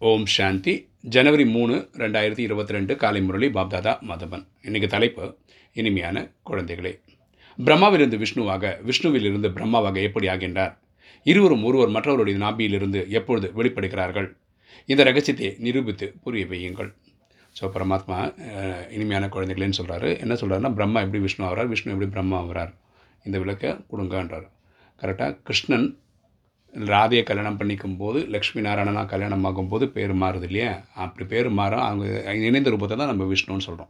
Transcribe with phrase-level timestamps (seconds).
[0.00, 0.72] ஓம் சாந்தி.
[1.14, 5.24] ஜனவரி மூணு ரெண்டாயிரத்தி இருபத்தி ரெண்டு காலை முரளி பாப்தாதா மதபன் இன்றைக்கி தலைப்பு
[5.80, 6.16] இனிமையான
[6.48, 6.92] குழந்தைகளே.
[7.58, 10.72] பிரம்மாவிலிருந்து விஷ்ணுவாக விஷ்ணுவிலிருந்து பிரம்மாவாக எப்படி ஆகின்றார்?
[11.32, 14.28] இருவரும் ஒருவர் மற்றவருடைய நாபியிலிருந்து எப்பொழுது வெளிப்படுகிறார்கள்?
[14.92, 16.90] இந்த ரகசியத்தை நிரூபித்து புரிய வையுங்கள்.
[17.60, 18.18] ஸோ பரமாத்மா
[18.96, 22.72] இனிமையான குழந்தைகளேன்னு சொல்கிறாரு என்ன சொல்கிறாருன்னா பிரம்மா எப்படி விஷ்ணு ஆகிறார் விஷ்ணு எப்படி பிரம்மா ஆகிறார்.
[23.26, 24.48] இந்த விளக்கை கொடுங்கன்றார்.
[25.02, 25.88] கரெக்டாக கிருஷ்ணன்
[26.74, 30.84] ராதையை கல்யாணம் பண்ணிக்கும் போது லக்ஷ்மி நாராயணனா கல்யாணம் ஆகும்போது பேர் மாறுது இல்லையா?
[30.94, 33.88] அப்படி பேர் மாறும் அவங்க இணைந்த ரூபத்தை தான் நம்ம விஷ்ணுன்னு சொல்கிறோம்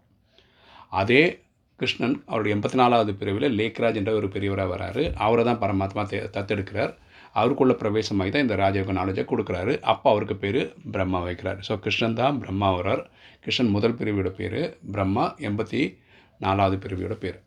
[0.91, 1.43] அதே
[1.77, 5.15] கிருஷ்ணன் அவருடைய எண்பத்தி நாலாவது பிரிவில் லேக்ராஜ் என்ற ஒரு பெரியவராக வராரு.
[5.15, 6.95] அவரை தான் பரமாத்மா தே- தத்தெடுக்கிறார்.
[7.33, 9.81] அவருக்குள்ள பிரவேசமாகி தான் இந்த ராஜயோக நாலேஜை கொடுக்குறாரு.
[9.81, 11.59] அப்போ அவருக்கு பேர் பிரம்மா வைக்கிறார்.
[11.69, 13.05] ஸோ கிருஷ்ணன் தான் பிரம்மா வரார்
[13.41, 15.99] கிருஷ்ணன் முதல் பிரிவியோட பேர் பிரம்மா எண்பத்தி
[16.39, 17.43] நாலாவது பிரிவியோட பேர்.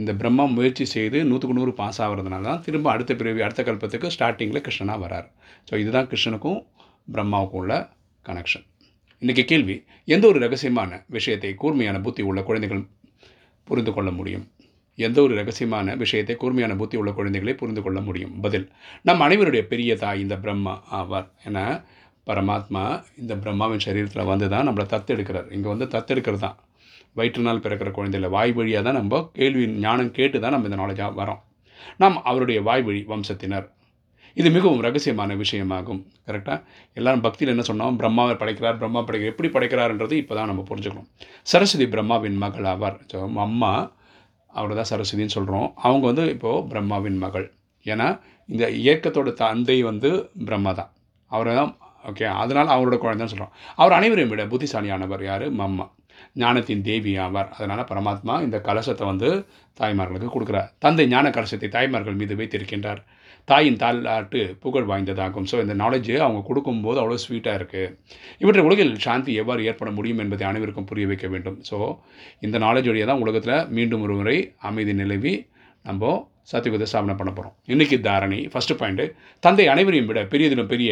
[0.00, 4.64] இந்த பிரம்மா முயற்சி செய்து நூற்றுக்கு நூறு பாஸ் ஆகிறதுனால தான் திரும்ப அடுத்த பிறவி அடுத்த கல்பத்துக்கு ஸ்டார்டிங்கில்
[4.66, 5.28] கிருஷ்ணனாக வரார்.
[5.68, 6.60] ஸோ இதுதான் கிருஷ்ணனுக்கும்
[7.14, 7.74] பிரம்மாவுக்கும் உள்ள
[8.24, 8.64] கனெக்ஷன்
[9.22, 9.76] இன்றைக்கி கேள்வி
[10.14, 12.82] எந்த ஒரு ரகசியமான விஷயத்தை கூர்மையான புத்தி உள்ள குழந்தைகள்
[13.68, 14.44] புரிந்து கொள்ள முடியும்?
[14.98, 18.32] எந்த ஒரு ரகசியமான விஷயத்தை கூர்மையான புத்தி உள்ள குழந்தைகளை புரிந்து கொள்ள முடியும்?
[18.44, 18.66] பதில்
[19.08, 21.28] நம் அனைவருடைய பெரிய தாய் இந்த பிரம்மா ஆவார்.
[21.48, 21.64] ஏன்னா
[22.26, 22.84] பரமாத்மா
[23.22, 25.48] இந்த பிரம்மாவின் சரீரத்தில் வந்து தான் நம்மளை தத்தெடுக்கிறார்.
[25.56, 26.42] இங்கே வந்து தத்தெடுக்கிறது?
[26.46, 26.58] தான்
[27.18, 31.40] வயிற்றுனால் பிறக்கிற குழந்தையில் வாய் வழியாக தான் நம்ம கேள்வி ஞானம் கேட்டு தான் நம்ம இந்த நாலேஜாக வரோம்
[32.02, 33.66] நாம் அவருடைய வாய் வழி வம்சத்தினர்.
[34.40, 36.00] இது மிகவும் ரகசியமான விஷயமாகும்.
[36.28, 36.58] கரெக்டாக
[36.98, 37.96] எல்லாரும் பக்தியில் என்ன சொன்னோம்?
[38.00, 41.08] பிரம்மாவை படைக்கிறார் பிரம்மா படைக்கிறார் எப்படி படைக்கிறார்ன்றது இப்போ தான் நம்ம புரிஞ்சுக்கணும்.
[41.52, 43.72] சரஸ்வதி பிரம்மாவின் மகள் ஆவார் ஸோ அம்மா
[44.50, 47.46] அவரை தான் சரஸ்வதின்னு சொல்கிறோம் அவங்க வந்து இப்போது பிரம்மாவின் மகள்.
[47.86, 48.08] ஏன்னா
[48.48, 50.10] இந்த இயக்கத்தோட தந்தை வந்து
[50.48, 50.90] பிரம்மா தான்.
[51.30, 51.72] அவரை தான்
[52.10, 55.46] ஓகே அதனால் அவரோட குழந்தைன்னு சொல்கிறோம் அவர் அனைவரையும் விட புத்திசாலியானவர் யார்?
[55.60, 55.86] மம்மா
[56.42, 57.48] ஞானத்தின் தேவி ஆவார்.
[57.56, 59.30] அதனால் பரமாத்மா இந்த கலசத்தை வந்து
[59.80, 60.68] தாய்மார்களுக்கு கொடுக்குறார்.
[60.84, 63.02] தந்தை ஞான கலசத்தை தாய்மார்கள் மீது வைத்திருக்கின்றார்.
[63.48, 65.46] தாயின் தாலாட்டு புகழ் வாய்ந்ததாகும்.
[65.50, 67.94] ஸோ இந்த நாலேஜ் அவங்க கொடுக்கும்போது அவ்வளோ ஸ்வீட்டாக இருக்குது
[68.42, 71.56] இவற்றை உலகில் சாந்தி எவ்வாறு ஏற்பட முடியும் என்பதை அனைவருக்கும் புரிய வைக்க வேண்டும்.
[71.68, 71.78] ஸோ
[72.46, 74.36] இந்த நாலேஜ் வழியாக தான் உலகத்தில் மீண்டும் ஒரு முறை
[74.70, 75.34] அமைதி நிலவி
[75.84, 76.12] நம்ம
[76.50, 79.04] சத்தியகுத ஸ்தாபனம் பண்ண போகிறோம் இன்றைக்கி தாரணி ஃபஸ்ட்டு பாயிண்ட்டு
[79.46, 80.90] தந்தை அனைவரையும் விட பெரியதிலும் பெரிய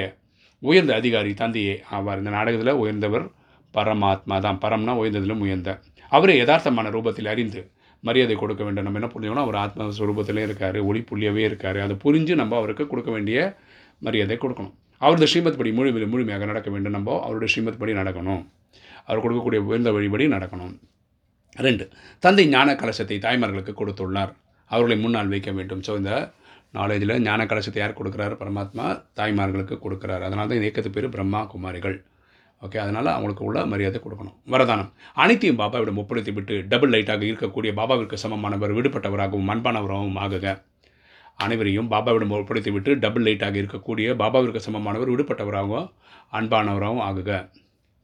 [0.63, 2.21] உயர்ந்த அதிகாரி தந்தையே ஆவார்.
[2.23, 3.25] இந்த நாடகத்தில் உயர்ந்தவர்
[3.75, 4.59] பரமாத்மா தான்.
[4.65, 5.71] பரம்னா உயர்ந்ததிலும் உயர்ந்த.
[6.09, 7.63] அவரே யதார்த்தமான ரூபத்தில் அறிந்து
[8.05, 11.01] மரியாதை கொடுக்க வேண்டும் நம்ம என்ன புரிஞ்சுக்கணும் அவர் ஆத்மஸ்வரூபத்திலே இருக்கார் ஒளி
[11.49, 11.79] இருக்கார்.
[11.87, 13.39] அதை புரிஞ்சு நம்ம அவருக்கு கொடுக்க வேண்டிய
[14.07, 14.75] மரியாதை கொடுக்கணும்.
[14.99, 16.95] அவரது ஸ்ரீமத் படி முழுமையில் முழுமையாக நடக்க வேண்டும்.
[16.97, 18.43] நம்ம அவருடைய ஸ்ரீமத் படி நடக்கணும்.
[19.09, 20.73] அவர் கொடுக்கக்கூடிய உயர்ந்த வழிபடி நடக்கணும்.
[21.67, 21.85] ரெண்டு
[22.25, 24.33] தந்தை ஞான கலசத்தை தாய்மார்களுக்கு கொடுத்துள்ளார்.
[24.71, 25.83] அவர்களை முன்னால் வைக்க வேண்டும்.
[25.87, 26.13] ஸோ இந்த
[26.79, 28.35] நாலேஜில் ஞான கலசத்தை யார் கொடுக்குறாரு?
[28.43, 28.87] பரமாத்மா
[29.21, 30.23] தாய்மார்களுக்கு கொடுக்குறாரு.
[30.29, 31.97] அதனால தான் இந்த இயக்கத்து பேர் பிரம்மா குமாரிகள்.
[32.63, 34.37] ஓகே அதனால் அவங்களுக்கு உள்ள மரியாதை கொடுக்கணும்.
[34.53, 34.91] வரதானம்.
[35.15, 40.63] அனைத்தையும் பாபாவிடம் ஒப்படைத்து விட்டு டபுள் லைட்டாக இருக்கக்கூடிய பாபாவிற்கு சமமானவர் விடுபட்டவராகவும் அன்பானவராகவும் ஆகுக.
[41.37, 45.89] அனைவரையும் பாபாவிடம் ஒப்படைத்து விட்டு டபுள் லைட்டாக இருக்கக்கூடிய பாபாவிற்கு சமமானவர் விடுபட்டவராகவும்
[46.33, 47.51] அன்பானவராகவும் ஆகுக.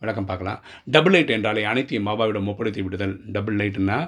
[0.02, 0.60] விளக்கம் பார்க்கலாம்.
[0.84, 3.98] டபுள் லைட் என்றாலே அனைத்தையும் பாபாவிடம் ஒப்படைத்து விடுதல் டபுள் லைட்னா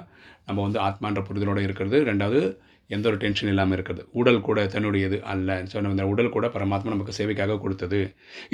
[0.45, 2.03] நம்ம வந்து ஆத்மான்ற புரிதலோடு இருக்கிறது.
[2.03, 2.41] ரெண்டாவது
[2.89, 4.03] எந்த ஒரு டென்ஷன் இல்லாமல் இருக்கிறது.
[4.11, 5.49] உடல் கூட தன்னுடையது அல்ல.
[5.71, 7.99] ஸோ இந்த உடல் கூட பரமாத்மா நமக்கு சேவைக்காக கொடுத்தது.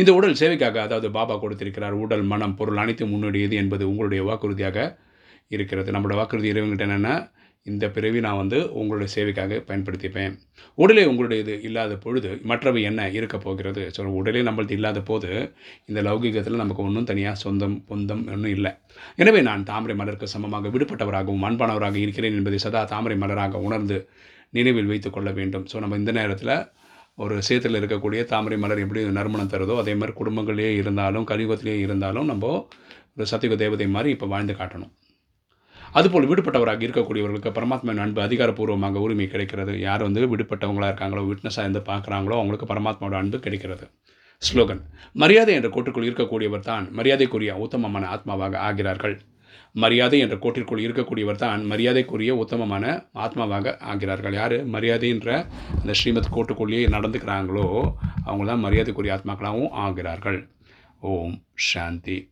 [0.01, 4.87] இந்த உடல் சேவைக்காக அதாவது பாபா கொடுத்திருக்கிறார் உடல் மனம் பொருள் அனைத்தும் முன்னுடையது என்பது உங்களுடைய வாக்குறுதியாக
[5.55, 5.89] இருக்கிறது.
[5.91, 7.15] நம்மளோட வாக்குறுதி இறைவங்கிட்ட என்னென்னா
[7.65, 10.33] இந்த பிறவி நான் வந்து உங்களுடைய சேவைக்காக பயன்படுத்திப்பேன்.
[10.77, 13.83] உடலே உங்களுடையது இல்லாத பொழுது மற்றவை என்ன இருக்க போகிறது?
[13.95, 15.29] ஸோ உடலே நம்மளது இல்லாத போது
[15.89, 18.71] இந்த லௌகிகத்தில் நமக்கு ஒன்றும் தனியாக சொந்தம் பொந்தம் ஒன்றும் இல்லை.
[19.23, 23.99] எனவே நான் தாமரை மலருக்கு சமமாக விடுபட்டவராகவும் அன்பானவராக இருக்கிறேன் என்பதை சதா தாமரை மலராக உணர்ந்து
[24.57, 25.67] நினைவில் வைத்து கொள்ள வேண்டும்.
[25.73, 26.55] ஸோ நம்ம இந்த நேரத்தில்
[27.23, 32.53] ஒரு சேத்தில் இருக்கக்கூடிய தாமரை மலர் எப்படி நறுமணம் தருதோ அதே மாதிரி குடும்பங்களே இருந்தாலும் கலியுகத்திலே இருந்தாலும் நம்ம
[33.17, 34.93] ஒரு சத்தியுக தேவதை மாதிரி இப்போ வாழ்ந்து காட்டணும்.
[35.99, 39.79] அதுபோல் விடுபட்டவராக இருக்கக்கூடியவர்களுக்கு பரமாத்மாவின் அன்பு அதிகாரப்பூர்வமாக உரிமை கிடைக்கிறது.
[39.87, 43.85] யார் வந்து விடுபட்டவங்களாக இருக்காங்களோ விட்னஸாக இருந்து பார்க்குறாங்களோ அவங்களுக்கு பரமாத்மாவோட அன்பு கிடைக்கிறது.
[44.41, 44.81] ஸ்லோகன்
[45.15, 49.15] மரியாதை என்ற கோட்டிற்குள் இருக்கக்கூடியவர் தான் மரியாதைக்குரிய உத்தமமான ஆத்மாவாக ஆகிறார்கள்.
[49.75, 52.83] மரியாதை என்ற கோட்டிற்குள் இருக்கக்கூடியவர் தான் மரியாதைக்குரிய உத்தமமான
[53.13, 54.33] ஆத்மாவாக ஆகிறார்கள்.
[54.33, 54.57] யார்?
[54.75, 55.29] மரியாதைன்ற
[55.79, 57.67] அந்த ஸ்ரீமத் கோட்டுக்குள்ளேயே நடந்துக்கிறாங்களோ
[58.25, 60.39] அவங்க தான் மரியாதைக்குரிய ஆத்மாக்களாகவும் ஆகிறார்கள்.
[60.99, 61.37] ஓம்
[61.71, 62.31] சாந்தி.